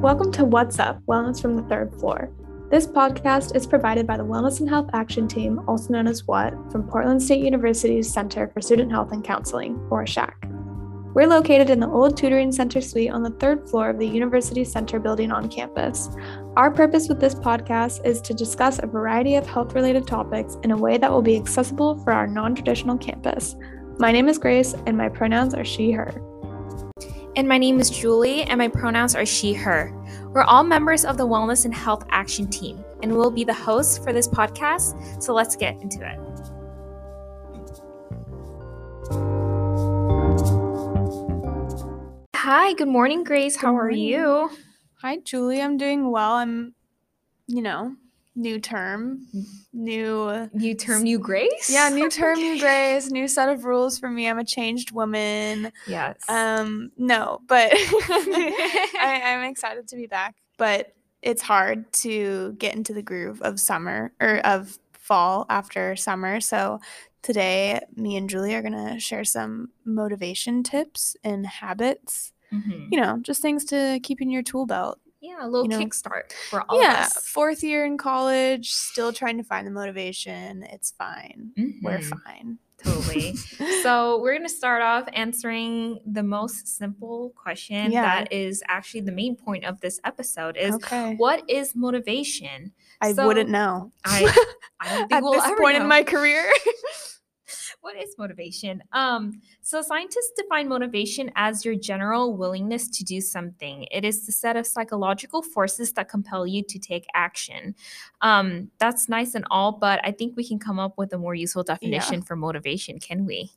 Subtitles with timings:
[0.00, 2.30] Welcome to What's Up Wellness from the Third Floor.
[2.70, 6.54] This podcast is provided by the Wellness and Health Action Team, also known as WHAT,
[6.70, 10.36] from Portland State University's Center for Student Health and Counseling, or SHAC.
[11.14, 14.62] We're located in the old tutoring center suite on the third floor of the University
[14.62, 16.10] Center building on campus.
[16.56, 20.70] Our purpose with this podcast is to discuss a variety of health related topics in
[20.70, 23.56] a way that will be accessible for our non traditional campus.
[23.98, 26.22] My name is Grace, and my pronouns are she, her.
[27.38, 29.92] And my name is Julie, and my pronouns are she, her.
[30.34, 33.96] We're all members of the Wellness and Health Action Team, and we'll be the hosts
[33.96, 35.22] for this podcast.
[35.22, 36.18] So let's get into it.
[42.34, 43.54] Hi, good morning, Grace.
[43.54, 44.50] How are you?
[45.00, 45.62] Hi, Julie.
[45.62, 46.32] I'm doing well.
[46.32, 46.74] I'm,
[47.46, 47.94] you know,
[48.38, 49.26] new term,
[49.72, 51.68] new new term, new grace.
[51.68, 54.28] Yeah, new term, new grace, new set of rules for me.
[54.28, 55.72] I'm a changed woman.
[55.86, 56.16] Yes.
[56.28, 60.36] Um, no, but I, I'm excited to be back.
[60.56, 66.40] But it's hard to get into the groove of summer or of fall after summer.
[66.40, 66.80] So
[67.22, 72.32] today, me and Julie are gonna share some motivation tips and habits.
[72.52, 72.86] Mm-hmm.
[72.92, 75.84] You know, just things to keep in your tool belt yeah, a little you know,
[75.84, 80.62] kickstart for all yeah, fourth year in college, still trying to find the motivation.
[80.64, 81.50] It's fine.
[81.58, 81.84] Mm-hmm.
[81.84, 82.58] We're fine.
[82.82, 83.34] Totally.
[83.82, 88.02] so we're gonna start off answering the most simple question yeah.
[88.02, 91.14] that is actually the main point of this episode is okay.
[91.16, 92.72] what is motivation?
[93.00, 93.92] I so, wouldn't know.
[94.04, 94.32] I,
[94.80, 95.82] I don't think at we'll this point know.
[95.82, 96.50] in my career.
[97.88, 98.82] what is motivation?
[98.92, 103.86] Um, so scientists define motivation as your general willingness to do something.
[103.90, 107.74] It is the set of psychological forces that compel you to take action.
[108.20, 111.34] Um, that's nice and all, but I think we can come up with a more
[111.34, 112.24] useful definition yeah.
[112.26, 113.52] for motivation, can we?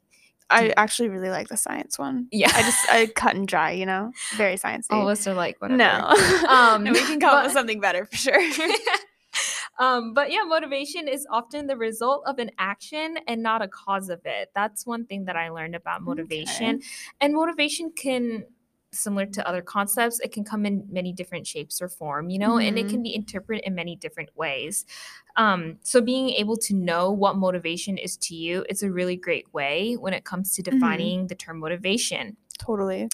[0.50, 2.28] I actually really like the science one.
[2.32, 2.52] Yeah.
[2.54, 4.14] I just I cut and dry, you know?
[4.38, 4.86] Very sciencey.
[4.92, 5.78] All of us are like, whatever.
[5.78, 6.16] No.
[6.48, 8.42] Um, no, we can come up with something better for sure.
[9.82, 14.10] Um, but yeah, motivation is often the result of an action and not a cause
[14.10, 14.52] of it.
[14.54, 16.76] That's one thing that I learned about motivation.
[16.76, 16.86] Okay.
[17.20, 18.46] And motivation can
[18.94, 22.56] similar to other concepts it can come in many different shapes or form you know
[22.56, 22.68] mm-hmm.
[22.68, 23.04] and it can mm-hmm.
[23.04, 24.86] be interpreted in many different ways
[25.38, 29.46] um, so being able to know what motivation is to you it's a really great
[29.54, 30.78] way when it comes to mm-hmm.
[30.78, 31.28] defining mm-hmm.
[31.28, 33.08] the term motivation totally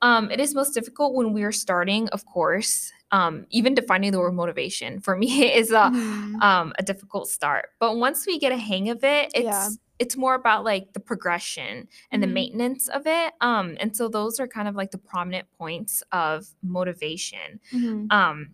[0.00, 4.18] um, it is most difficult when we are starting of course um, even defining the
[4.18, 6.40] word motivation for me is a mm-hmm.
[6.42, 7.70] um, a difficult start.
[7.78, 9.68] But once we get a hang of it, it's yeah.
[9.98, 12.28] it's more about like the progression and mm-hmm.
[12.28, 13.34] the maintenance of it.
[13.40, 17.60] Um, and so those are kind of like the prominent points of motivation.
[17.72, 18.06] Mm-hmm.
[18.10, 18.50] Um,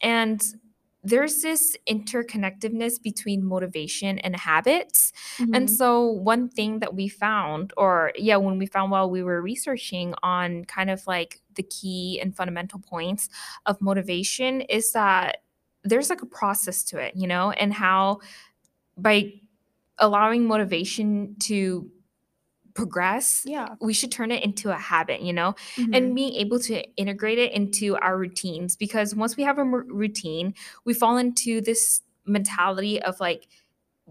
[0.00, 0.42] and
[1.04, 5.12] there's this interconnectedness between motivation and habits.
[5.36, 5.54] Mm-hmm.
[5.54, 9.40] And so, one thing that we found, or yeah, when we found while we were
[9.42, 13.28] researching on kind of like the key and fundamental points
[13.66, 15.38] of motivation, is that
[15.82, 18.20] there's like a process to it, you know, and how
[18.96, 19.32] by
[19.98, 21.90] allowing motivation to
[22.74, 25.94] progress yeah we should turn it into a habit you know mm-hmm.
[25.94, 29.86] and being able to integrate it into our routines because once we have a m-
[29.88, 30.52] routine
[30.84, 33.46] we fall into this mentality of like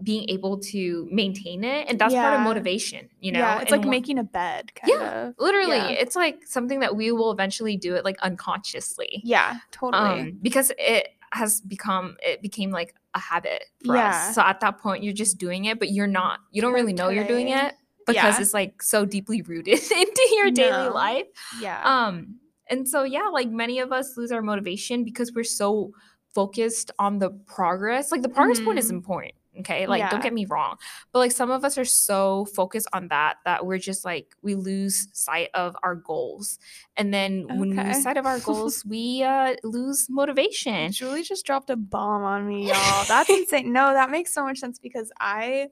[0.02, 2.22] being able to maintain it and that's yeah.
[2.22, 5.34] part of motivation you know yeah, it's and like making a bed yeah of.
[5.38, 5.88] literally yeah.
[5.88, 10.72] it's like something that we will eventually do it like unconsciously yeah totally um, because
[10.78, 14.08] it has become it became like a habit for yeah.
[14.08, 16.92] us so at that point you're just doing it but you're not you don't really
[16.92, 17.74] know you're doing it
[18.06, 21.26] because it's like so deeply rooted into your daily life.
[21.60, 21.80] Yeah.
[21.84, 22.36] Um
[22.68, 25.92] and so yeah, like many of us lose our motivation because we're so
[26.34, 28.10] focused on the progress.
[28.10, 28.66] Like the progress mm-hmm.
[28.66, 28.96] point is mm-hmm.
[28.96, 29.34] important.
[29.60, 29.86] Okay.
[29.86, 30.10] Like, yeah.
[30.10, 30.76] don't get me wrong.
[31.12, 34.54] But like, some of us are so focused on that that we're just like, we
[34.54, 36.58] lose sight of our goals.
[36.96, 37.56] And then okay.
[37.56, 40.90] when we lose sight of our goals, we uh, lose motivation.
[40.92, 43.04] Julie just dropped a bomb on me, y'all.
[43.08, 43.72] That's insane.
[43.72, 45.68] No, that makes so much sense because I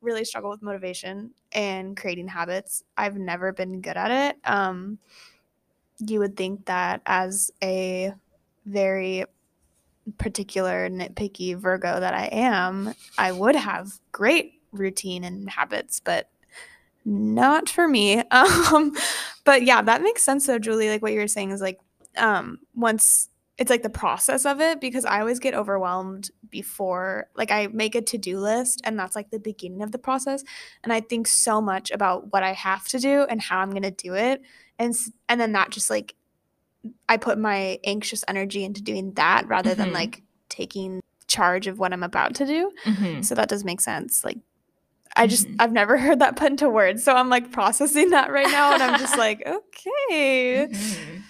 [0.00, 2.84] really struggle with motivation and creating habits.
[2.96, 4.38] I've never been good at it.
[4.44, 4.98] Um,
[5.98, 8.12] you would think that as a
[8.66, 9.24] very
[10.18, 16.28] particular nitpicky Virgo that I am, I would have great routine and habits, but
[17.04, 18.22] not for me.
[18.32, 18.92] Um,
[19.44, 20.88] but yeah, that makes sense though, Julie.
[20.88, 21.78] Like what you were saying is like
[22.16, 27.50] um, once it's like the process of it because I always get overwhelmed before like
[27.52, 30.42] I make a to-do list and that's like the beginning of the process
[30.82, 33.82] and I think so much about what I have to do and how I'm going
[33.82, 34.42] to do it
[34.78, 34.94] and
[35.28, 36.16] and then that just like
[37.08, 39.80] I put my anxious energy into doing that rather mm-hmm.
[39.80, 42.70] than like taking charge of what I'm about to do.
[42.84, 43.22] Mm-hmm.
[43.22, 44.24] So that does make sense.
[44.24, 44.38] Like
[45.16, 45.60] I just mm-hmm.
[45.60, 47.04] I've never heard that put into words.
[47.04, 50.68] So I'm like processing that right now and I'm just like, okay.
[50.70, 51.20] Mm-hmm.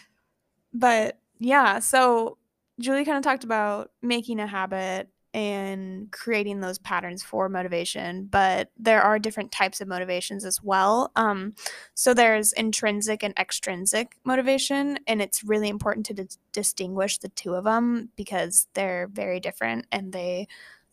[0.73, 2.39] But yeah, so
[2.81, 8.71] Julie kind of talked about making a habit and creating those patterns for motivation, but
[8.79, 11.11] there are different types of motivations as well.
[11.17, 11.55] Um,
[11.95, 17.65] so there's intrinsic and extrinsic motivation, and it's really important to distinguish the two of
[17.65, 20.47] them because they're very different and they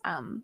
[0.03, 0.43] um,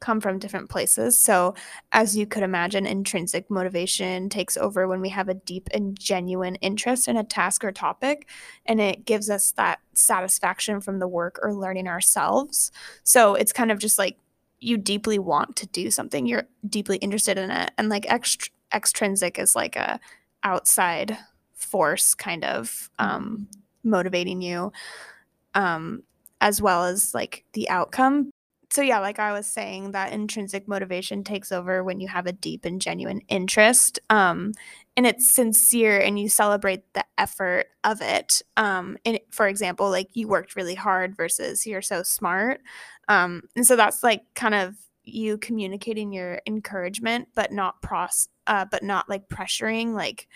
[0.00, 1.18] come from different places.
[1.18, 1.54] So,
[1.92, 6.56] as you could imagine, intrinsic motivation takes over when we have a deep and genuine
[6.56, 8.28] interest in a task or topic,
[8.66, 12.70] and it gives us that satisfaction from the work or learning ourselves.
[13.02, 14.18] So, it's kind of just like
[14.60, 19.38] you deeply want to do something, you're deeply interested in it, and like ext- extrinsic
[19.38, 20.00] is like a
[20.42, 21.16] outside
[21.54, 23.48] force kind of um,
[23.82, 24.70] motivating you
[25.54, 26.02] um,
[26.40, 28.30] as well as like the outcome
[28.70, 32.32] so yeah, like I was saying, that intrinsic motivation takes over when you have a
[32.32, 34.52] deep and genuine interest, um,
[34.96, 38.42] and it's sincere, and you celebrate the effort of it.
[38.56, 42.60] Um, and for example, like you worked really hard versus you're so smart,
[43.08, 44.74] um, and so that's like kind of
[45.04, 49.94] you communicating your encouragement, but not pros, uh, but not like pressuring.
[49.94, 50.28] Like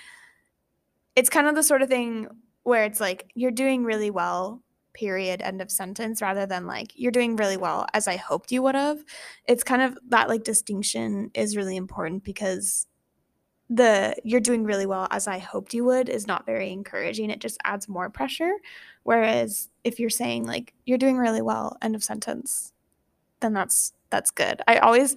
[1.16, 2.28] it's kind of the sort of thing
[2.62, 4.62] where it's like you're doing really well
[4.98, 8.60] period end of sentence rather than like you're doing really well as i hoped you
[8.62, 9.04] would have.
[9.46, 12.86] It's kind of that like distinction is really important because
[13.70, 17.30] the you're doing really well as i hoped you would is not very encouraging.
[17.30, 18.52] It just adds more pressure.
[19.04, 22.72] Whereas if you're saying like you're doing really well end of sentence
[23.40, 24.62] then that's that's good.
[24.66, 25.14] I always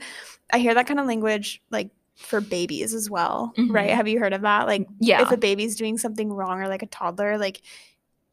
[0.54, 3.72] i hear that kind of language like for babies as well mm-hmm.
[3.72, 4.68] right have you heard of that?
[4.68, 7.62] Like yeah if a baby's doing something wrong or like a toddler like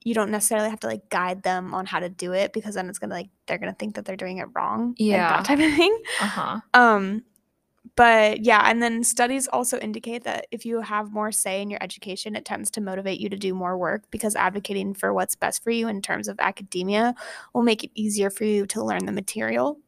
[0.09, 2.89] you don't necessarily have to like guide them on how to do it because then
[2.89, 4.95] it's gonna like they're gonna think that they're doing it wrong.
[4.97, 5.37] Yeah.
[5.37, 5.99] That type of thing.
[6.23, 6.61] Uh-huh.
[6.73, 7.25] Um
[7.95, 11.83] but yeah, and then studies also indicate that if you have more say in your
[11.83, 15.63] education, it tends to motivate you to do more work because advocating for what's best
[15.63, 17.15] for you in terms of academia
[17.53, 19.79] will make it easier for you to learn the material,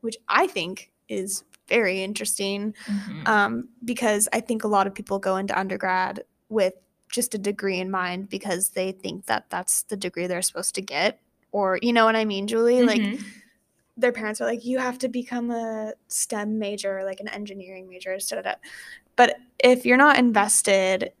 [0.00, 3.26] which I think is very interesting mm-hmm.
[3.26, 6.74] um, because I think a lot of people go into undergrad with
[7.12, 10.82] just a degree in mind because they think that that's the degree they're supposed to
[10.82, 11.20] get
[11.52, 13.12] or you know what i mean julie mm-hmm.
[13.12, 13.20] like
[13.96, 18.18] their parents are like you have to become a stem major like an engineering major
[19.14, 21.12] but if you're not invested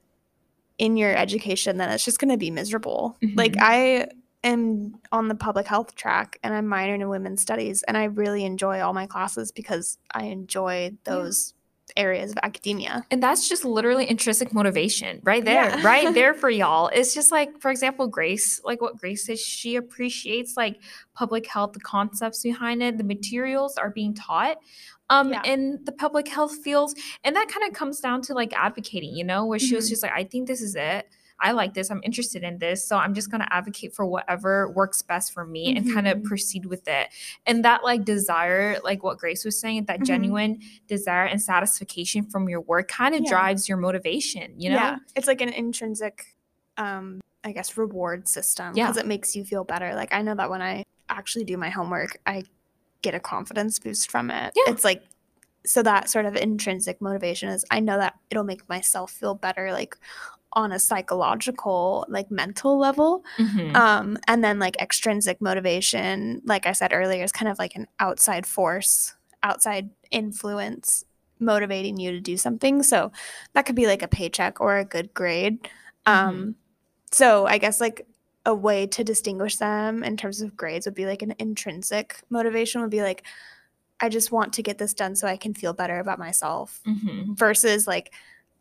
[0.78, 3.38] in your education then it's just going to be miserable mm-hmm.
[3.38, 4.06] like i
[4.42, 8.44] am on the public health track and i'm minoring in women's studies and i really
[8.44, 11.52] enjoy all my classes because i enjoy those
[11.96, 13.04] areas of academia.
[13.10, 15.82] And that's just literally intrinsic motivation right there, yeah.
[15.86, 16.88] right there for y'all.
[16.88, 20.80] It's just like, for example, Grace, like what Grace says, she appreciates like
[21.14, 24.58] public health, the concepts behind it, the materials are being taught
[25.10, 25.42] um yeah.
[25.44, 26.94] in the public health fields.
[27.24, 29.76] And that kind of comes down to like advocating, you know, where she mm-hmm.
[29.76, 31.06] was just like, I think this is it.
[31.42, 32.86] I like this, I'm interested in this.
[32.86, 35.84] So I'm just going to advocate for whatever works best for me mm-hmm.
[35.84, 37.08] and kind of proceed with it.
[37.46, 40.04] And that like desire, like what Grace was saying, that mm-hmm.
[40.04, 43.30] genuine desire and satisfaction from your work kind of yeah.
[43.30, 44.76] drives your motivation, you know?
[44.76, 44.96] Yeah.
[45.16, 46.24] It's like an intrinsic
[46.78, 49.00] um I guess reward system because yeah.
[49.00, 49.94] it makes you feel better.
[49.94, 52.44] Like I know that when I actually do my homework, I
[53.02, 54.52] get a confidence boost from it.
[54.54, 54.72] Yeah.
[54.72, 55.02] It's like
[55.64, 59.72] so that sort of intrinsic motivation is I know that it'll make myself feel better
[59.72, 59.96] like
[60.54, 63.74] on a psychological like mental level mm-hmm.
[63.74, 67.86] um and then like extrinsic motivation like i said earlier is kind of like an
[68.00, 71.04] outside force outside influence
[71.38, 73.10] motivating you to do something so
[73.54, 75.62] that could be like a paycheck or a good grade
[76.06, 76.28] mm-hmm.
[76.28, 76.54] um
[77.10, 78.06] so i guess like
[78.44, 82.80] a way to distinguish them in terms of grades would be like an intrinsic motivation
[82.80, 83.24] would be like
[84.00, 87.32] i just want to get this done so i can feel better about myself mm-hmm.
[87.34, 88.12] versus like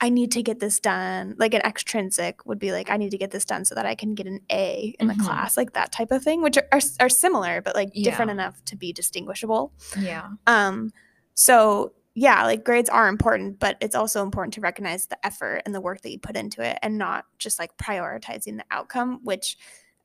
[0.03, 1.36] I need to get this done.
[1.38, 3.93] Like an extrinsic would be like, I need to get this done so that I
[3.93, 5.17] can get an A in mm-hmm.
[5.17, 8.10] the class, like that type of thing, which are, are, are similar, but like yeah.
[8.10, 9.72] different enough to be distinguishable.
[10.00, 10.29] Yeah.
[10.48, 10.91] Um,
[11.36, 15.74] so yeah, like grades are important, but it's also important to recognize the effort and
[15.74, 19.55] the work that you put into it and not just like prioritizing the outcome, which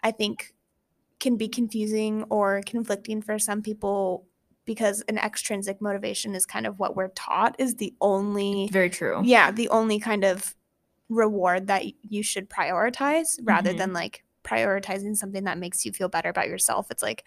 [0.03, 0.53] I think
[1.21, 4.27] can be confusing or conflicting for some people
[4.67, 9.21] because an extrinsic motivation is kind of what we're taught is the only very true
[9.25, 10.55] yeah the only kind of
[11.09, 13.79] reward that you should prioritize rather mm-hmm.
[13.79, 17.25] than like prioritizing something that makes you feel better about yourself it's like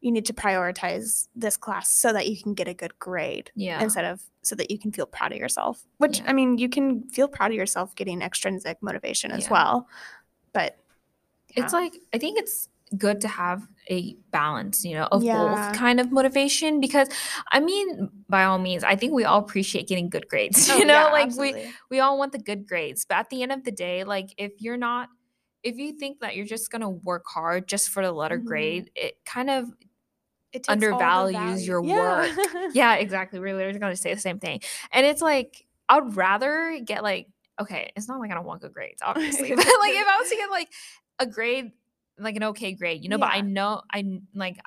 [0.00, 3.82] you need to prioritize this class so that you can get a good grade yeah
[3.82, 6.24] instead of so that you can feel proud of yourself which yeah.
[6.28, 9.52] i mean you can feel proud of yourself getting extrinsic motivation as yeah.
[9.52, 9.88] well
[10.52, 10.78] but
[11.56, 11.64] yeah.
[11.64, 15.36] it's like i think it's good to have a balance, you know, of yeah.
[15.36, 17.08] both kind of motivation because
[17.50, 20.68] I mean, by all means, I think we all appreciate getting good grades.
[20.70, 21.64] Oh, you know, yeah, like absolutely.
[21.64, 23.04] we we all want the good grades.
[23.04, 25.08] But at the end of the day, like if you're not
[25.62, 28.46] if you think that you're just gonna work hard just for the letter mm-hmm.
[28.46, 29.66] grade, it kind of
[30.52, 32.34] it undervalues your yeah.
[32.36, 32.48] work.
[32.74, 33.38] yeah, exactly.
[33.40, 34.60] We're literally gonna say the same thing.
[34.92, 37.28] And it's like I'd rather get like
[37.60, 39.50] okay, it's not like I don't want good grades, obviously.
[39.54, 40.68] but like if I was to get like
[41.18, 41.72] a grade,
[42.24, 43.26] like an okay grade, you know, yeah.
[43.26, 44.58] but I know I'm like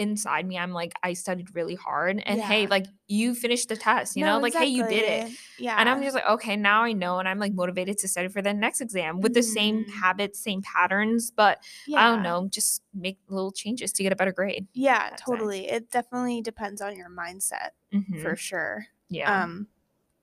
[0.00, 2.22] inside me, I'm like, I studied really hard.
[2.24, 2.46] And yeah.
[2.46, 4.70] hey, like you finished the test, you no, know, like, exactly.
[4.70, 5.36] hey, you did it.
[5.58, 5.76] Yeah.
[5.78, 7.18] And I'm just like, okay, now I know.
[7.18, 9.38] And I'm like motivated to study for the next exam with mm-hmm.
[9.38, 10.00] the same mm-hmm.
[10.00, 11.30] habits, same patterns.
[11.30, 11.98] But yeah.
[11.98, 14.66] I don't know, just make little changes to get a better grade.
[14.72, 15.68] Yeah, totally.
[15.68, 15.74] Say.
[15.74, 18.22] It definitely depends on your mindset mm-hmm.
[18.22, 18.86] for sure.
[19.10, 19.42] Yeah.
[19.42, 19.66] Um,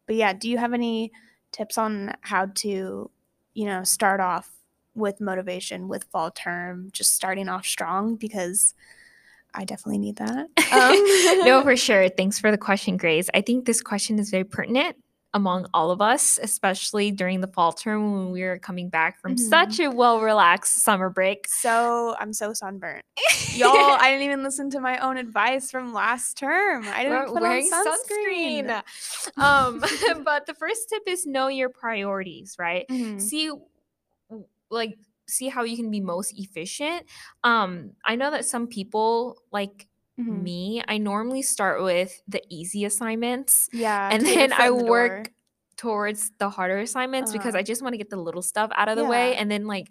[0.07, 1.11] but yeah, do you have any
[1.51, 3.11] tips on how to,
[3.53, 4.51] you know, start off
[4.97, 8.15] with motivation with fall term, just starting off strong?
[8.15, 8.73] Because
[9.53, 10.47] I definitely need that.
[10.69, 11.45] Um.
[11.45, 12.09] no, for sure.
[12.17, 13.29] Thanks for the question, Grace.
[13.33, 14.97] I think this question is very pertinent
[15.33, 19.35] among all of us, especially during the fall term when we were coming back from
[19.35, 19.47] mm-hmm.
[19.47, 21.47] such a well relaxed summer break.
[21.47, 23.05] So I'm so sunburnt.
[23.53, 26.85] Y'all, I didn't even listen to my own advice from last term.
[26.85, 28.83] I didn't we're put on sunscreen.
[29.37, 29.41] sunscreen.
[29.41, 32.85] um, but the first tip is know your priorities, right?
[32.89, 33.19] Mm-hmm.
[33.19, 33.49] See
[34.69, 34.97] like
[35.27, 37.05] see how you can be most efficient.
[37.43, 39.87] Um, I know that some people like
[40.19, 40.43] mm-hmm.
[40.43, 43.69] me, I normally start with the easy assignments.
[43.71, 44.09] Yeah.
[44.11, 45.31] And then I work
[45.75, 47.39] towards the harder assignments uh-huh.
[47.39, 49.09] because I just want to get the little stuff out of the yeah.
[49.09, 49.35] way.
[49.35, 49.87] And then like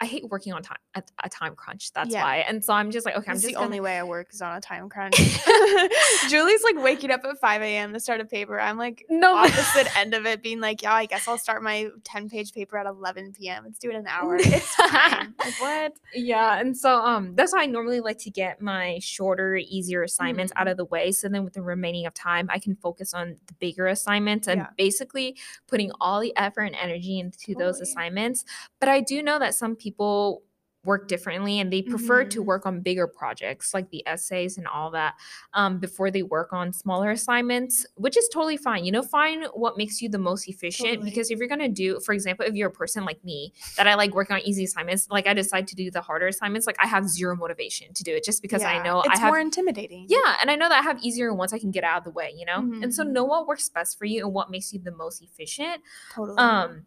[0.00, 1.92] I hate working on time at a time crunch.
[1.92, 2.22] That's yeah.
[2.22, 2.36] why.
[2.38, 3.64] And so I'm just like, okay, I'm just the gonna...
[3.64, 5.16] only way I work is on a time crunch.
[6.28, 7.92] Julie's like waking up at 5 a.m.
[7.92, 8.60] to start a paper.
[8.60, 11.88] I'm like no opposite end of it, being like, yeah, I guess I'll start my
[12.04, 13.64] 10 page paper at 11 p.m.
[13.66, 14.38] It's due in an hour.
[14.58, 15.34] It's fine.
[15.38, 15.92] like what?
[16.14, 20.52] Yeah, and so um, that's why I normally like to get my shorter, easier assignments
[20.52, 20.62] mm-hmm.
[20.62, 21.12] out of the way.
[21.12, 24.62] So then with the remaining of time, I can focus on the bigger assignments and
[24.62, 24.66] yeah.
[24.76, 25.36] basically
[25.66, 27.64] putting all the effort and energy into totally.
[27.64, 28.44] those assignments.
[28.80, 30.42] But I do know that some people people
[30.84, 32.30] work differently and they prefer mm-hmm.
[32.30, 35.14] to work on bigger projects like the essays and all that
[35.54, 39.76] um, before they work on smaller assignments which is totally fine you know find what
[39.76, 41.10] makes you the most efficient totally.
[41.10, 43.86] because if you're going to do for example if you're a person like me that
[43.88, 46.76] i like working on easy assignments like i decide to do the harder assignments like
[46.80, 48.70] i have zero motivation to do it just because yeah.
[48.70, 51.34] i know it's i have more intimidating yeah and i know that i have easier
[51.34, 52.82] ones i can get out of the way you know mm-hmm.
[52.82, 53.14] and so mm-hmm.
[53.14, 55.82] know what works best for you and what makes you the most efficient
[56.14, 56.86] totally um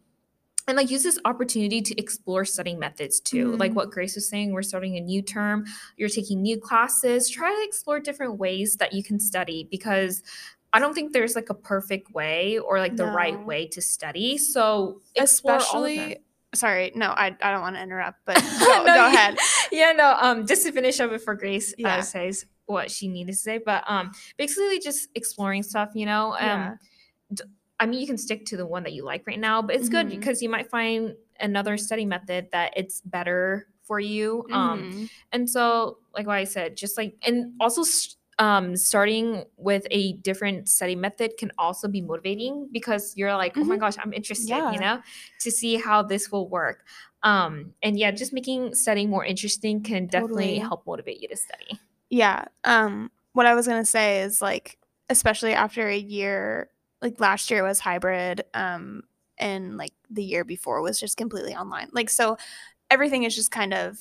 [0.68, 3.60] and like use this opportunity to explore studying methods too mm-hmm.
[3.60, 5.64] like what grace was saying we're starting a new term
[5.96, 10.22] you're taking new classes try to explore different ways that you can study because
[10.72, 13.12] i don't think there's like a perfect way or like the no.
[13.12, 16.18] right way to study so especially
[16.54, 19.38] sorry no i, I don't want to interrupt but go, no, go ahead
[19.72, 21.96] yeah no um just to finish up before grace uh, yeah.
[21.96, 26.32] uh, says what she needed to say but um basically just exploring stuff you know
[26.32, 26.74] um yeah
[27.82, 29.88] I mean, you can stick to the one that you like right now, but it's
[29.88, 30.08] mm-hmm.
[30.08, 34.46] good because you might find another study method that it's better for you.
[34.52, 34.98] Um, mm-hmm.
[35.00, 37.82] Um, and so, like what I said, just like, and also
[38.38, 43.62] um, starting with a different study method can also be motivating because you're like, mm-hmm.
[43.62, 43.80] oh my mm-hmm.
[43.80, 44.70] gosh, I'm interested, yeah.
[44.70, 45.00] you know,
[45.40, 46.86] to see how this will work.
[47.24, 50.58] Um, and yeah, just making studying more interesting can definitely totally.
[50.58, 51.80] help motivate you to study.
[52.10, 52.44] Yeah.
[52.62, 56.68] Um, what I was gonna say is like, especially after a year
[57.02, 59.02] like last year was hybrid um
[59.38, 61.88] and like the year before was just completely online.
[61.92, 62.36] Like so
[62.90, 63.98] everything is just kind of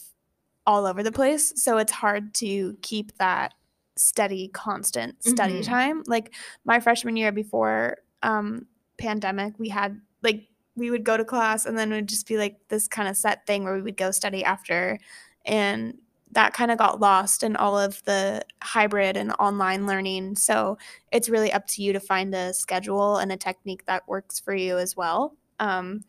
[0.67, 1.53] all over the place.
[1.55, 3.53] So it's hard to keep that
[3.97, 5.71] steady constant study mm-hmm.
[5.71, 6.03] time.
[6.05, 8.67] Like my freshman year before um
[8.97, 12.37] pandemic we had like we would go to class and then it would just be
[12.37, 14.99] like this kind of set thing where we would go study after.
[15.45, 15.97] And
[16.33, 20.35] that kind of got lost in all of the hybrid and online learning.
[20.35, 20.77] So
[21.11, 24.53] it's really up to you to find a schedule and a technique that works for
[24.53, 25.35] you as well.
[25.59, 26.03] Um,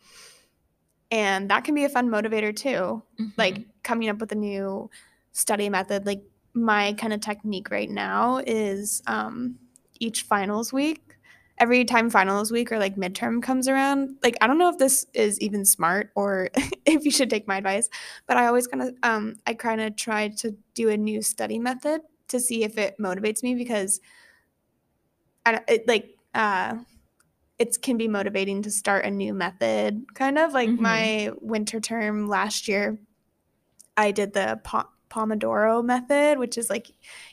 [1.10, 3.02] and that can be a fun motivator too.
[3.20, 3.26] Mm-hmm.
[3.36, 4.88] Like coming up with a new
[5.32, 6.06] study method.
[6.06, 6.22] Like
[6.54, 9.56] my kind of technique right now is um,
[9.98, 11.11] each finals week
[11.58, 15.06] every time finals week or like midterm comes around, like I don't know if this
[15.14, 16.50] is even smart or
[16.86, 17.88] if you should take my advice,
[18.26, 21.58] but I always kind of um I kind of try to do a new study
[21.58, 24.00] method to see if it motivates me because
[25.46, 26.78] I it like uh
[27.58, 30.82] it can be motivating to start a new method kind of like mm-hmm.
[30.82, 32.98] my winter term last year
[33.96, 34.60] I did the
[35.10, 36.90] Pomodoro method, which is like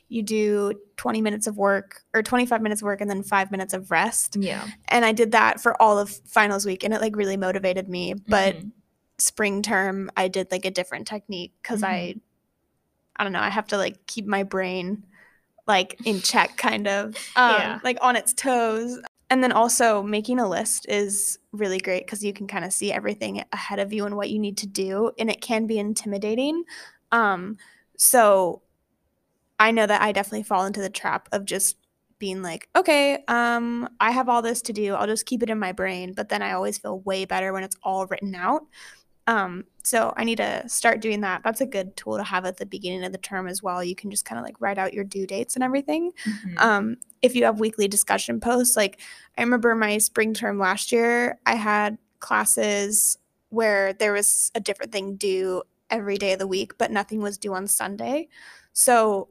[0.10, 3.74] you do 20 minutes of work or 25 minutes of work and then five minutes
[3.74, 4.36] of rest.
[4.38, 4.68] Yeah.
[4.88, 8.16] And I did that for all of finals week and it like really motivated me.
[8.28, 8.70] But mm-hmm.
[9.20, 11.94] spring term, I did like a different technique because mm-hmm.
[11.94, 12.16] I,
[13.16, 15.06] I don't know, I have to like keep my brain
[15.68, 17.80] like in check kind of, um, yeah.
[17.84, 19.00] like on its toes.
[19.30, 22.92] and then also making a list is really great because you can kind of see
[22.92, 26.64] everything ahead of you and what you need to do, and it can be intimidating.
[27.12, 27.58] Um,
[27.96, 28.64] so
[29.60, 31.78] I know that I definitely fall into the trap of just
[32.18, 34.94] being like, okay, um, I have all this to do.
[34.94, 36.14] I'll just keep it in my brain.
[36.14, 38.64] But then I always feel way better when it's all written out.
[39.28, 41.42] Um, so I need to start doing that.
[41.44, 43.84] That's a good tool to have at the beginning of the term as well.
[43.84, 46.12] You can just kind of like write out your due dates and everything.
[46.26, 46.58] Mm-hmm.
[46.58, 49.00] Um, if you have weekly discussion posts, like
[49.38, 53.18] I remember my spring term last year, I had classes
[53.50, 55.62] where there was a different thing due
[55.92, 58.30] every day of the week, but nothing was due on Sunday.
[58.74, 59.30] So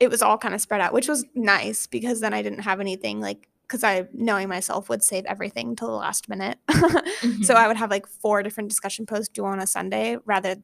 [0.00, 2.80] it was all kind of spread out, which was nice because then I didn't have
[2.80, 6.58] anything like because I, knowing myself, would save everything till the last minute.
[6.68, 7.42] mm-hmm.
[7.42, 10.56] So I would have like four different discussion posts due on a Sunday rather.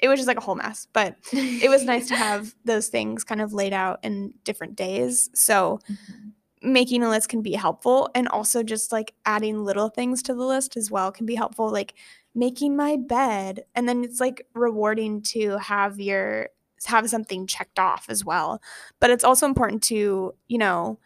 [0.00, 3.24] It was just like a whole mess, but it was nice to have those things
[3.24, 5.30] kind of laid out in different days.
[5.34, 6.70] So mm-hmm.
[6.72, 10.44] making a list can be helpful, and also just like adding little things to the
[10.44, 11.70] list as well can be helpful.
[11.70, 11.94] Like
[12.34, 16.50] making my bed, and then it's like rewarding to have your
[16.86, 18.60] have something checked off as well.
[19.00, 20.98] But it's also important to you know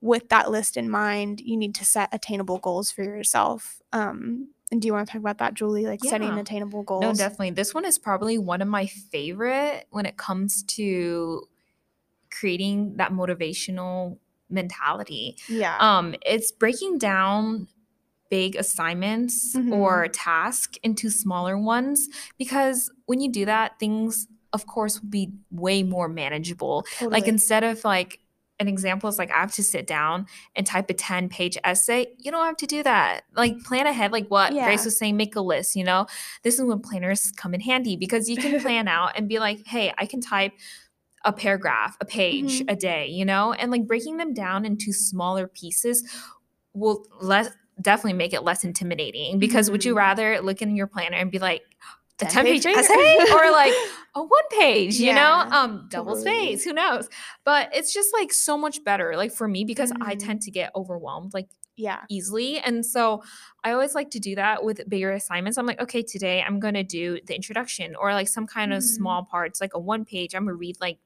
[0.00, 3.82] with that list in mind, you need to set attainable goals for yourself.
[3.92, 5.86] Um, and do you want to talk about that, Julie?
[5.86, 6.10] Like yeah.
[6.10, 7.02] setting attainable goals?
[7.02, 7.50] No, definitely.
[7.50, 11.42] This one is probably one of my favorite when it comes to
[12.30, 14.18] creating that motivational
[14.48, 15.36] mentality.
[15.48, 15.76] Yeah.
[15.78, 17.68] Um, it's breaking down
[18.30, 19.72] big assignments mm-hmm.
[19.72, 22.08] or tasks into smaller ones
[22.38, 26.84] because when you do that, things of course would be way more manageable.
[26.98, 27.10] Totally.
[27.10, 28.20] Like instead of like
[28.60, 32.08] an example is like I have to sit down and type a 10 page essay.
[32.18, 33.22] You don't have to do that.
[33.34, 34.66] Like plan ahead, like what yeah.
[34.66, 36.06] Grace was saying, make a list, you know?
[36.42, 39.66] This is when planners come in handy because you can plan out and be like,
[39.66, 40.52] hey, I can type
[41.24, 42.68] a paragraph, a page mm-hmm.
[42.68, 43.54] a day, you know?
[43.54, 46.04] And like breaking them down into smaller pieces
[46.74, 47.48] will less
[47.80, 49.72] definitely make it less intimidating because mm-hmm.
[49.72, 49.98] would you mm-hmm.
[49.98, 51.62] rather look in your planner and be like
[52.22, 53.74] a 10 page essay or like
[54.14, 56.56] a one page, you know, um, double totally.
[56.56, 57.08] space, who knows?
[57.44, 60.02] But it's just like so much better, like for me, because mm-hmm.
[60.02, 63.22] I tend to get overwhelmed like yeah easily and so
[63.64, 66.84] i always like to do that with bigger assignments i'm like okay today i'm gonna
[66.84, 68.78] do the introduction or like some kind mm-hmm.
[68.78, 70.98] of small parts like a one page i'm gonna read like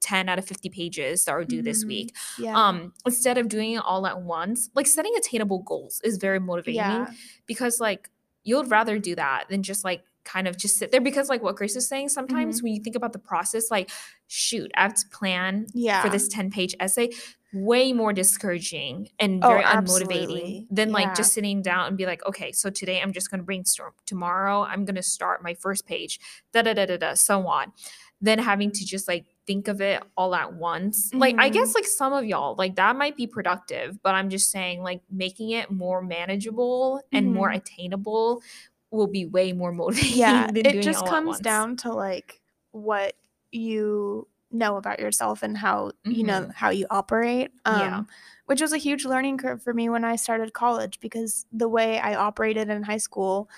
[0.00, 1.64] 10 out of 50 pages that are due mm-hmm.
[1.64, 2.14] this week.
[2.38, 2.56] Yeah.
[2.56, 6.76] Um, instead of doing it all at once, like setting attainable goals is very motivating
[6.76, 7.10] yeah.
[7.46, 8.10] because like
[8.44, 11.56] you'd rather do that than just like kind of just sit there because like what
[11.56, 12.64] grace is saying sometimes mm-hmm.
[12.64, 13.90] when you think about the process like
[14.26, 16.02] shoot i have to plan yeah.
[16.02, 17.08] for this 10 page essay
[17.54, 20.94] way more discouraging and oh, very oh, unmotivating than yeah.
[20.94, 23.92] like just sitting down and be like okay so today i'm just going to brainstorm
[24.04, 26.20] tomorrow i'm going to start my first page
[26.52, 27.72] da da da da da so on
[28.20, 31.08] then having to just like think of it all at once.
[31.08, 31.18] Mm-hmm.
[31.18, 31.76] Like I guess mm-hmm.
[31.76, 35.50] like some of y'all like that might be productive, but I'm just saying like making
[35.50, 37.34] it more manageable and mm-hmm.
[37.34, 38.42] more attainable
[38.90, 40.18] will be way more motivating.
[40.18, 42.40] Yeah, it just it comes down to like
[42.72, 43.14] what
[43.52, 46.12] you know about yourself and how mm-hmm.
[46.12, 46.50] you know mm-hmm.
[46.50, 47.50] how you operate.
[47.64, 48.02] Um, yeah.
[48.46, 51.98] Which was a huge learning curve for me when I started college because the way
[51.98, 53.50] I operated in high school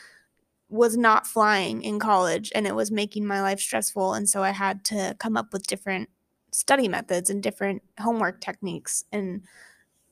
[0.69, 4.15] was not flying in college and it was making my life stressful.
[4.15, 6.09] And so I had to come up with different
[6.53, 9.05] study methods and different homework techniques.
[9.13, 9.43] And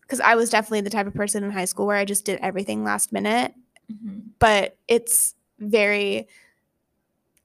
[0.03, 2.39] because I was definitely the type of person in high school where I just did
[2.41, 3.55] everything last minute
[3.93, 4.19] Mm-hmm.
[4.39, 6.29] But it's very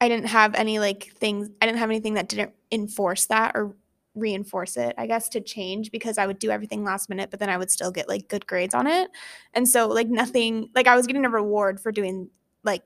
[0.02, 3.76] I didn't have any like things I didn't have anything that didn't enforce that or
[4.16, 7.50] reinforce it, I guess, to change because I would do everything last minute, but then
[7.50, 9.10] I would still get like good grades on it.
[9.54, 12.30] And so like nothing like I was getting a reward for doing
[12.64, 12.84] like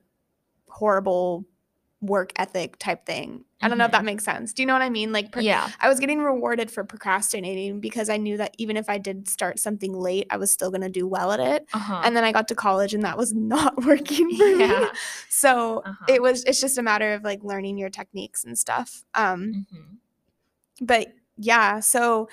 [0.70, 1.46] horrible
[2.02, 3.44] work ethic type thing.
[3.60, 4.06] I don't know if that mm-hmm.
[4.06, 4.54] makes sense.
[4.54, 5.12] Do you know what I mean?
[5.12, 9.00] Like, yeah, I was getting rewarded for procrastinating because I knew that even if I
[9.00, 11.66] did start something late, I was still going to do well at it.
[11.74, 12.02] Uh-huh.
[12.04, 14.80] And then I got to college and that was not working for yeah.
[14.80, 14.88] me.
[15.30, 16.06] So uh-huh.
[16.08, 19.04] it was, it's just a matter of like learning your techniques and stuff.
[19.16, 20.86] Um, mm-hmm.
[20.86, 21.08] But
[21.38, 22.30] yeah, so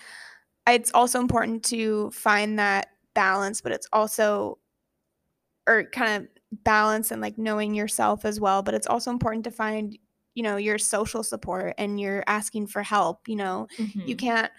[0.66, 4.58] it's also important to find that balance, but it's also,
[5.66, 6.28] or kind of
[6.62, 9.98] balance and like knowing yourself as well but it's also important to find
[10.34, 14.00] you know your social support and you're asking for help you know mm-hmm.
[14.00, 14.50] you can't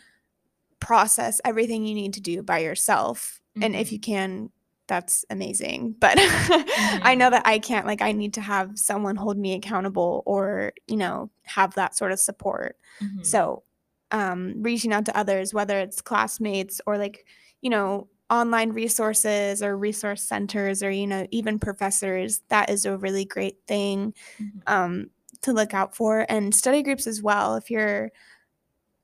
[0.79, 3.63] process everything you need to do by yourself mm-hmm.
[3.63, 4.11] and if you mm-hmm.
[4.11, 4.49] can
[4.87, 6.99] that's amazing but mm-hmm.
[7.03, 10.73] i know that i can't like i need to have someone hold me accountable or
[10.87, 13.23] you know have that sort of support mm-hmm.
[13.23, 13.63] so
[14.11, 17.25] um reaching out to others whether it's classmates or like
[17.61, 22.97] you know online resources or resource centers or you know even professors that is a
[22.97, 24.59] really great thing mm-hmm.
[24.67, 25.09] um,
[25.41, 28.11] to look out for and study groups as well if you're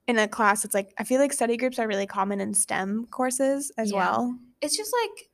[0.07, 3.05] in a class it's like i feel like study groups are really common in stem
[3.11, 3.97] courses as yeah.
[3.97, 5.29] well it's just like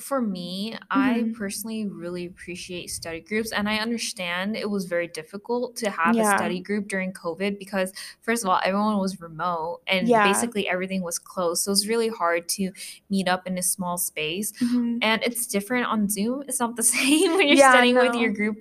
[0.00, 1.34] for me, I Mhm.
[1.36, 6.24] personally really appreciate study groups, and I understand it was very difficult to have a
[6.36, 10.24] study group during COVID because, first of all, everyone was remote and Yeah.
[10.24, 11.62] basically everything was closed.
[11.64, 12.72] So it was really hard to
[13.10, 14.52] meet up in a small space.
[14.52, 14.98] Mhm.
[15.02, 16.42] And it's different on Zoom.
[16.48, 18.56] It's not the same when you're Yeah, studying with your group.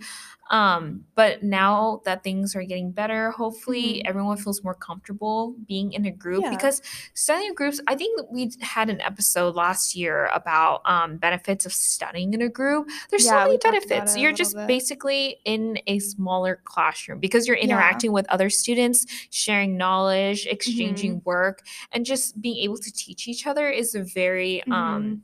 [0.49, 4.09] Um, but now that things are getting better, hopefully Mhm.
[4.09, 6.49] everyone feels more comfortable being in a group Yeah.
[6.49, 6.81] because
[7.13, 12.33] studying groups, I think we had an episode last year about um, benefits of studying
[12.33, 12.89] in a group.
[13.09, 14.17] There's Yeah, so many we talked about benefits.
[14.17, 14.67] You're just bit.
[14.67, 17.65] basically in a smaller classroom because you're Yeah.
[17.65, 20.51] interacting with other students, sharing knowledge, Mm-hmm.
[20.53, 24.73] exchanging work, and just being able to teach each other is a very Mhm.
[24.73, 25.23] um,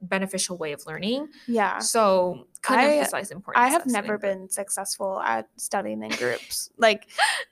[0.00, 1.28] beneficial way of learning.
[1.46, 1.78] Yeah.
[1.80, 3.60] So, couldn't I- emphasize importance.
[3.64, 6.70] I have never been successful at studying in groups.
[6.78, 7.08] like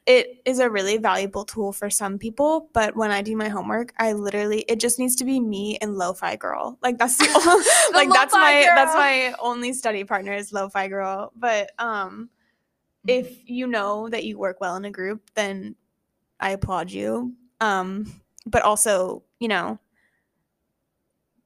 [0.06, 3.92] it is a really valuable tool for some people, but when I do my homework,
[3.98, 6.78] I literally it just needs to be me and Lo-Fi Girl.
[6.82, 10.88] Like that's the, only, The like that's my that's my only study partner is Lo-Fi
[10.88, 11.32] Girl.
[11.37, 12.30] But um
[13.06, 13.52] if Mm-hmm.
[13.52, 15.74] you know that you work well in a group, then
[16.40, 17.35] I applaud you.
[17.61, 18.12] Um
[18.46, 19.78] but also, you know,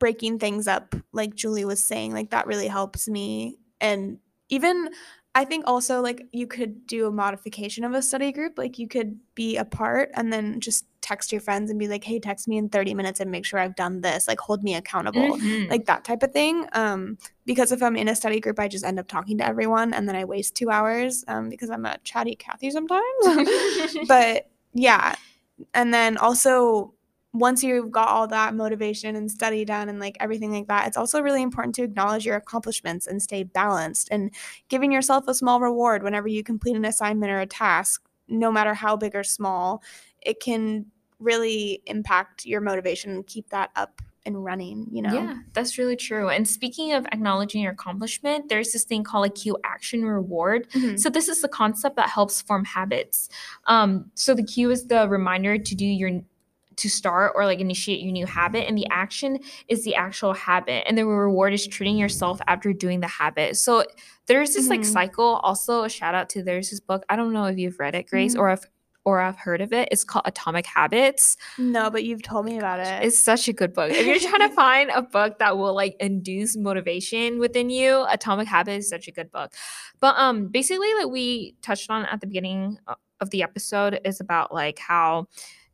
[0.01, 3.59] breaking things up like Julie was saying, like that really helps me.
[3.81, 4.89] And even
[5.33, 8.59] I think also like you could do a modification of a study group.
[8.59, 12.19] Like you could be apart and then just text your friends and be like, "Hey,
[12.19, 14.27] text me in 30 minutes and make sure I've done this.
[14.27, 15.71] Like hold me accountable." Mhm.
[15.71, 16.67] Like that type of thing.
[16.73, 19.95] Um because if I'm in a study group, I just end up talking to everyone
[19.95, 23.05] and then I waste 2 hours um because I'm a chatty Kathy sometimes.
[24.09, 25.15] but yeah
[25.75, 26.95] and then also
[27.33, 30.97] once you've got all that motivation and study done and like everything like that it's
[30.97, 34.33] also really important to acknowledge your accomplishments and stay balanced and
[34.69, 38.75] giving yourself a small reward whenever you complete an assignment or a task no matter
[38.75, 39.83] how big or small
[40.21, 40.87] it can
[41.19, 45.97] really impact your motivation and keep that up and running you know Yeah, that's really
[45.97, 46.29] true.
[46.29, 50.69] And speaking of acknowledging your accomplishment, there's this thing called a cue action reward.
[50.73, 51.01] Mhm.
[51.01, 53.31] So this is the concept that helps form habits.
[53.67, 56.21] Um, so the cue is the reminder to do your
[56.81, 59.39] to start or like initiate your new habit and the action
[59.69, 63.85] is the actual habit and the reward is treating yourself after doing the habit so
[64.27, 64.93] there's this like Mhm.
[64.99, 67.95] cycle also a shout out to there's this book i don't know if you've read
[67.95, 68.41] it grace Mhm.
[68.41, 68.65] or if
[69.05, 72.79] or i've heard of it it's called atomic habits no but you've told me about
[72.81, 73.91] it it's such a good book.
[73.91, 78.47] If you're trying to find a book that will like induce motivation within you, Atomic
[78.49, 79.53] Habits is such a good book.
[80.01, 82.79] But um basically like we touched on at the beginning
[83.23, 85.27] of the episode is about like how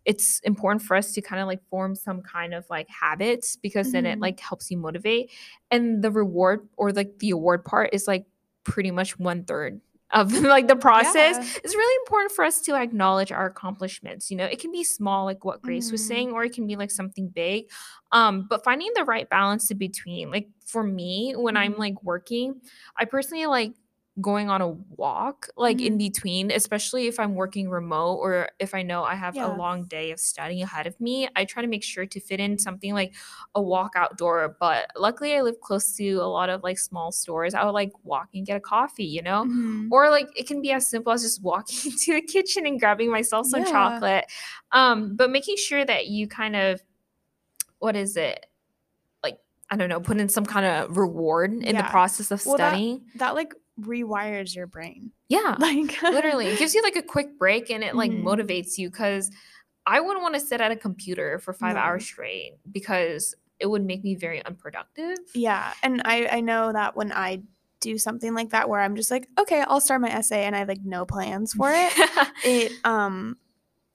[0.06, 3.92] it's important for us to kind of like form some kind of like habits because
[3.92, 4.22] then it Mhm.
[4.22, 5.30] like helps you motivate.
[5.70, 8.24] And the reward or like the award part is like
[8.64, 9.80] pretty much one third
[10.12, 11.60] of like the process Yeah.
[11.64, 15.24] it's really important for us to acknowledge our accomplishments you know it can be small
[15.24, 16.06] like what grace was Mhm.
[16.08, 17.68] saying or it can be like something big
[18.12, 21.78] um but finding the right balance in between like for me when i'm Mhm.
[21.78, 22.60] like working
[22.96, 23.72] i personally like
[24.18, 28.82] going on a walk like in between especially if i'm working remote or if i
[28.82, 29.54] know i have Yeah.
[29.54, 32.40] a long day of studying ahead of me i try to make sure to fit
[32.40, 33.12] in something like
[33.54, 37.52] a walk outdoor but luckily i live close to a lot of like small stores.
[37.52, 39.44] I would like walk and get a coffee you know?
[39.44, 39.88] Mhm.
[39.90, 43.10] or like it can be as simple as just walking to the kitchen and grabbing
[43.10, 43.70] myself some Yeah.
[43.70, 44.24] chocolate.
[44.72, 46.82] Um but making sure that you kind of
[47.80, 48.46] what is it?
[49.22, 49.38] Like
[49.70, 52.70] i don't know put in some kind of reward in the process of Well, that-
[52.70, 53.02] studying.
[53.16, 57.70] that like rewires your brain yeah like literally it gives you like a quick break
[57.70, 58.22] and it like Mhm.
[58.24, 59.30] motivates you because
[59.86, 61.80] i wouldn't want to sit at a computer for five No.
[61.82, 66.96] hours straight because it would make me very unproductive Yeah, and I I know that
[66.96, 67.42] when I
[67.80, 70.60] do something like that where I'm just like, okay, I'll start my essay and I
[70.60, 71.92] have like no plans for it,
[72.44, 73.36] it um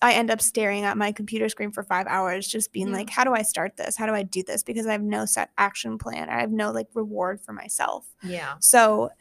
[0.04, 2.98] I end up staring at my computer screen for 5 hours just being Yeah.
[2.98, 3.96] like, how do I start this?
[3.98, 4.64] How do I do this?
[4.64, 6.28] Because I have no set action plan.
[6.30, 8.06] I have no like reward for myself.
[8.24, 9.12] yeah So,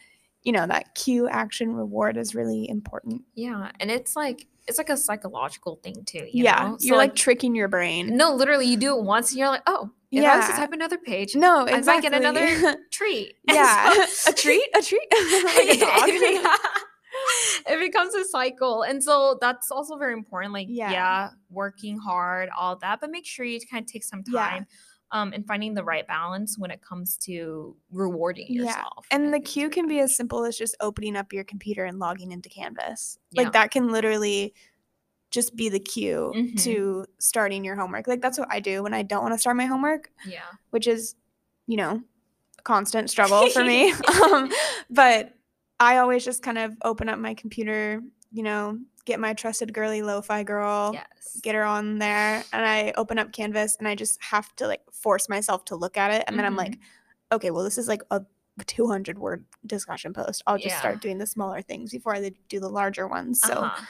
[0.44, 3.22] you know, that cue action reward is really important.
[3.34, 6.76] yeah and it's like it's like a psychological thing too you yeah, know?
[6.78, 8.16] So, you're like, tricking your brain.
[8.16, 10.72] No, literally, you do it once and you're like, oh, if I was to type
[10.72, 11.88] another page, No, exactly.
[11.90, 13.34] I might get another treat.
[13.48, 15.06] Yeah, so- a treat, a treat,
[15.44, 15.78] like.
[15.80, 16.56] Yeah.
[17.68, 18.82] it becomes a cycle.
[18.82, 20.52] And so that's also very important.
[20.52, 20.90] Like, Yeah.
[20.92, 24.60] yeah, working hard, all that, but make sure you kind of take some Yeah.
[25.12, 29.06] Um and finding the right balance when it comes to rewarding yourself.
[29.10, 31.98] I And the cue can be as simple as just opening up your computer and
[31.98, 33.18] logging into Canvas.
[33.30, 33.42] Yeah.
[33.42, 34.54] Like that can literally
[35.30, 36.62] just be the cue Mhm.
[36.64, 38.08] to starting your homework.
[38.08, 40.40] Like that's what I do when I don't want to start my homework, yeah.
[40.70, 41.14] which is,
[41.66, 42.02] you know,
[42.58, 43.92] a constant struggle for me.
[44.32, 44.50] um,
[44.90, 45.34] but
[45.78, 50.02] I always just kind of open up my computer, you know, get my trusted girly
[50.02, 51.38] lo-fi girl, Yes.
[51.42, 54.82] get her on there, and I open up Canvas and I just have to like
[54.92, 56.24] force myself to look at it.
[56.26, 56.78] And then I'm like,
[57.32, 58.22] okay, well, this is like a
[58.66, 60.42] 200 word discussion post.
[60.46, 60.78] I'll just Yeah.
[60.80, 63.40] start doing the smaller things before I do the larger ones.
[63.40, 63.84] So, Uh-huh.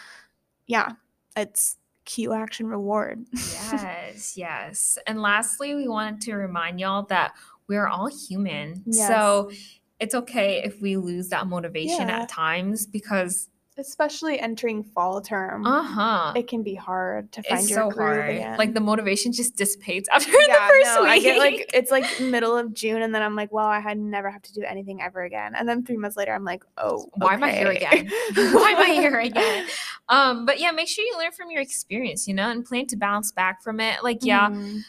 [0.67, 0.93] yeah,
[1.37, 3.27] it's cue action reward.
[3.33, 4.99] yes, yes.
[5.07, 7.33] And lastly, we wanted to remind y'all that
[7.67, 8.83] we're all human.
[8.87, 9.09] Yes.
[9.09, 9.51] So
[9.99, 12.23] it's okay if we lose that motivation Yeah.
[12.23, 13.49] at times because
[13.81, 15.67] Especially entering fall term.
[15.67, 16.35] uh-huh.
[16.37, 18.31] It can be hard to find It's your so groove hard.
[18.31, 18.59] again.
[18.59, 21.11] Like the motivation just dissipates after yeah, the first no, week.
[21.11, 23.99] I get like it's like middle of June, and then I'm like, well, I had
[23.99, 25.55] never have to do anything ever again.
[25.57, 28.09] And then three months later, I'm like, oh, why am I here again?
[28.35, 29.67] why am I here again?
[30.11, 32.97] Um, but yeah, make sure you learn from your experience, you know, and plan to
[32.97, 34.03] bounce back from it.
[34.03, 34.83] Like, yeah, Mhm.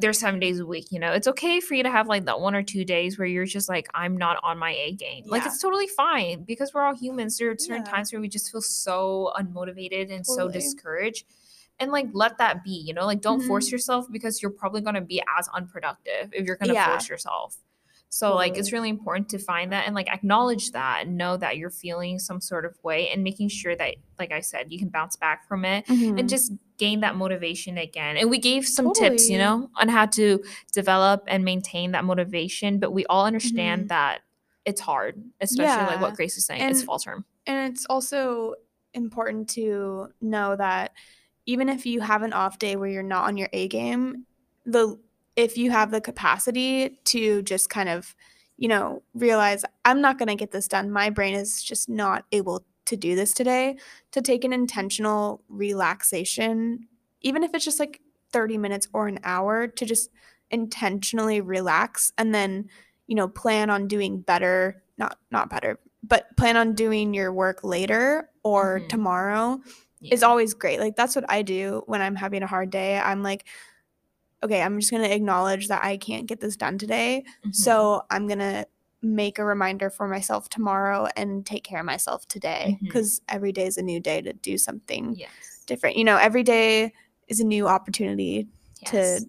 [0.00, 1.12] There's seven days a week, you know.
[1.12, 3.68] It's okay for you to have like that one or two days where you're just
[3.68, 5.24] like, I'm not on my A game.
[5.26, 7.38] Like it's totally fine because we're all humans.
[7.38, 7.90] There are certain Yeah.
[7.90, 11.26] times where we just feel so unmotivated and so discouraged.
[11.80, 13.72] And like let that be, you know, like don't force Mhm.
[13.72, 16.90] yourself because you're probably gonna be as unproductive if you're gonna Yeah.
[16.90, 17.56] force yourself.
[18.14, 21.56] So like it's really important to find that and like acknowledge that and know that
[21.56, 24.88] you're feeling some sort of way and making sure that, like I said, you can
[24.88, 26.20] bounce back from it Mhm.
[26.20, 28.16] and just gain that motivation again.
[28.16, 32.78] And we gave some tips, you know, on how to develop and maintain that motivation.
[32.78, 33.88] But we all understand Mhm.
[33.88, 34.20] that
[34.64, 36.62] it's hard, especially like what Grace is saying.
[36.62, 37.24] it's fall term.
[37.48, 38.54] And it's also
[38.92, 40.92] important to know that
[41.46, 44.24] even if you have an off day where you're not on your A game,
[44.64, 44.98] the
[45.36, 48.14] if you have the capacity to just kind of,
[48.56, 50.90] you know, realize I'm not going to get this done.
[50.90, 53.76] My brain is just not able to do this today,
[54.12, 56.86] to take an intentional relaxation,
[57.22, 58.00] even if it's just like
[58.32, 60.10] 30 minutes or an hour to just
[60.50, 62.68] intentionally relax and then,
[63.06, 67.64] you know, plan on doing better, not not better, but plan on doing your work
[67.64, 68.88] later or Mhm.
[68.88, 69.60] tomorrow
[70.10, 70.78] is always great.
[70.80, 72.98] Like that's what I do when I'm having a hard day.
[72.98, 73.46] I'm like,
[74.44, 77.24] okay, I'm just gonna acknowledge that I can't get this done today.
[77.44, 77.54] Mhm.
[77.54, 78.66] So I'm gonna
[79.02, 82.78] make a reminder for myself tomorrow and take care of myself today.
[82.82, 85.30] Because every day is a new day to do something yes.
[85.66, 85.96] different.
[85.96, 86.92] You know, every day
[87.28, 88.48] is a new opportunity
[88.80, 88.90] yes.
[88.90, 89.28] to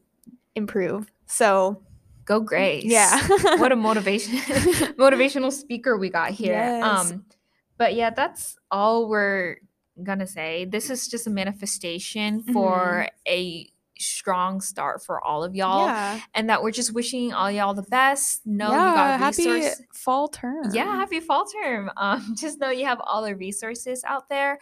[0.55, 1.11] improve.
[1.27, 1.81] So
[2.25, 2.85] go Grace.
[2.85, 3.25] yeah.
[3.57, 4.35] what a motivation
[4.97, 6.53] motivational speaker we got here.
[6.53, 7.11] Yes.
[7.11, 7.25] Um
[7.77, 9.57] but yeah, that's all we're
[10.03, 10.65] gonna say.
[10.65, 15.87] This is just a manifestation for a strong start for all of y'all.
[15.87, 16.19] yeah.
[16.33, 18.45] And that we're just wishing all y'all the best.
[18.45, 18.93] Know you yeah.
[18.95, 20.71] got Happy fall term.
[20.71, 21.91] Yeah, happy fall term.
[21.97, 24.59] Um, just know you have all the resources out there.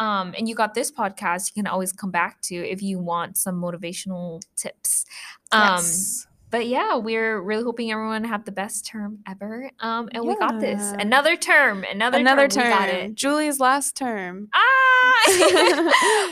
[0.00, 3.36] Um, and you got this podcast you can always come back to if you want
[3.36, 5.06] some motivational tips.
[5.52, 6.26] Um, Yes.
[6.54, 9.72] But yeah, we're really hoping everyone have the best term ever.
[9.80, 10.92] Um, and we got this.
[11.00, 12.66] Another term, another, Another term.
[12.66, 12.96] We got term.
[12.96, 13.14] it.
[13.16, 14.50] Julie's last term.
[14.54, 14.62] Ah!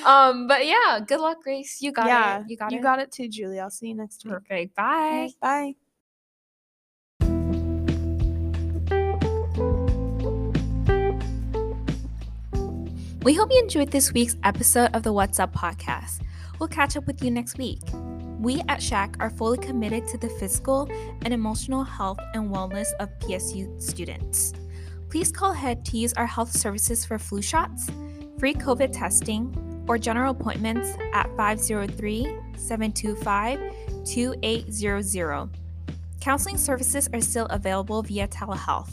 [0.30, 1.82] um, but yeah, good luck, Grace.
[1.82, 2.38] You got yeah.
[2.38, 2.44] it.
[2.46, 2.82] You got you it.
[2.82, 3.58] got it too, Julie.
[3.58, 4.34] I'll see you next week.
[4.34, 4.76] Perfect.
[4.76, 5.30] Bye.
[5.40, 5.74] Bye.
[13.24, 16.20] We hope you enjoyed this week's episode of the What's Up podcast.
[16.60, 17.80] We'll catch up with you next week.
[18.42, 20.88] We at SHAC are fully committed to the physical
[21.24, 24.52] and emotional health and wellness of PSU students.
[25.10, 27.88] Please call ahead to use our health services for flu shots,
[28.40, 32.24] free COVID testing, or general appointments at 503
[32.56, 33.60] 725
[34.04, 35.48] 2800.
[36.20, 38.90] Counseling services are still available via telehealth,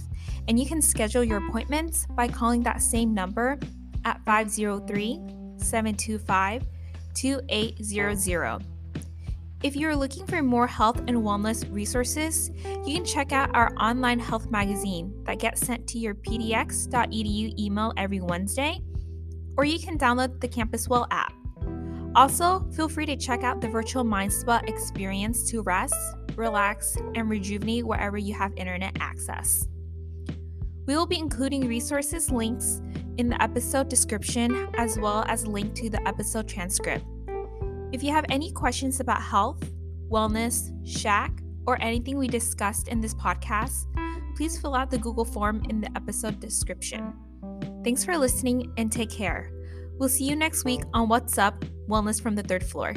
[0.48, 3.58] and you can schedule your appointments by calling that same number
[4.06, 5.20] at 503
[5.58, 6.68] 725
[7.16, 8.79] 2800.
[9.62, 12.50] If you're looking for more health and wellness resources,
[12.86, 17.92] you can check out our online health magazine that gets sent to your pdx.edu email
[17.98, 18.80] every Wednesday,
[19.58, 21.34] or you can download the Campus Well app.
[22.16, 25.96] Also, feel free to check out the virtual Mind Spa experience to rest,
[26.38, 29.68] relax, and rejuvenate wherever you have internet access.
[30.86, 32.82] We will be including resources links
[33.18, 37.06] in the episode description as well as a link to the episode transcript.
[37.92, 39.64] If you have any questions about health,
[40.12, 43.86] wellness, SHAC, or anything we discussed in this podcast,
[44.36, 47.14] please fill out the Google form in the episode description.
[47.84, 49.52] Thanks for listening and take care.
[49.98, 52.94] We'll see you next week on What's Up Wellness from the Third Floor.